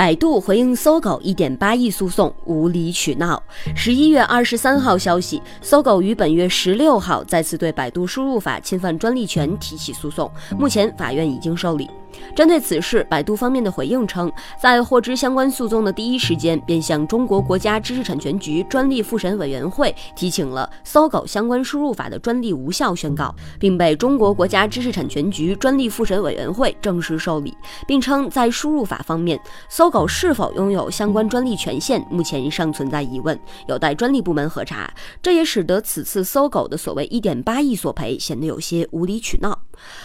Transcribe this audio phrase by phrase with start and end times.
[0.00, 3.42] 百度回应搜狗一点八亿诉讼无理取闹。
[3.76, 11.86] 十一月二十三号消息，搜狗于本月十六号再次对百度输入法侵犯专利权提起诉讼，目前法院已经受理。
[12.34, 27.54] 针对此事，百度方面的回应称，在获知相关诉讼的第一时间，便向中国国家知识产权局专利复审委员会提请了搜狗相关输入法的专利无效宣告，并被中国国家知识产权局专利复审委员会正式受理，
[27.86, 29.38] 并称在输入法方面，
[29.68, 34.90] 搜狗是否拥有相关专利权限，目前尚存在疑问，有待专利部门核查。
[35.22, 39.58] 这也使得此次搜狗的所谓一点八亿索赔显得有些无理取闹。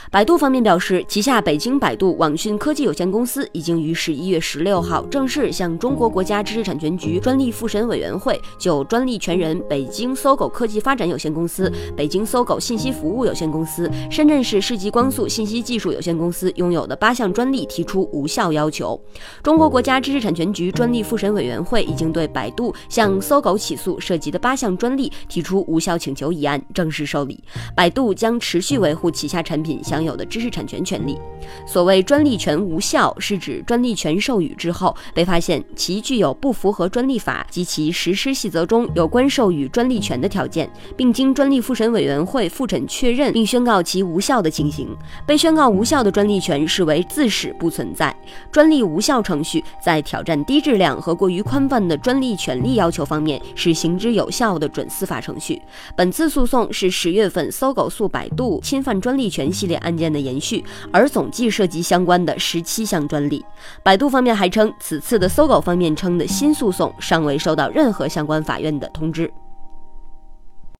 [0.09, 19.00] 百度方面表示，旗下北京百百度网讯科技有限公司已经于十一月十六号正式向中国国家知识产权局专利复审委员会就专利权人北京搜狗科技发展有限公司、北京搜狗信息服务有限公司、深圳市世纪光速信息技术有限公司拥有的八项专利提出无效要求。
[19.41, 27.41] 中国国家知识产权局专利复审委员会已经对百度向搜狗起诉涉及的八项专利提出无效请求一案正式受理。
[27.73, 29.66] 百度将持续维护旗下产品。
[29.66, 31.17] 品享有的知识产权权利。
[31.66, 44.88] 所谓专利权无效，是指专利权授予之后被发现其具有不符合专利法及其实施细则中有关授予专利权的条件，并经专利复审委员会复审确认并宣告其无效的情形。
[45.25, 48.16] 被宣告无效的专利权视为自始不存在。
[48.52, 55.61] 专利无效程序在挑战低质量和过于宽泛的专利权利要求方面是行之有效的准司法程序。
[55.95, 59.45] 本次诉讼是十月份搜狗诉百度侵犯专利权。
[59.56, 63.44] 系列案件的延续，而总计涉及及相关的十七项专利。
[63.84, 69.30] 百度方面还称，此次的搜狗方面称的新诉讼尚未收到任何相关法院的通知。